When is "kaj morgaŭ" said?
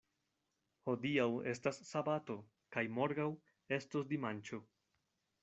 2.77-3.27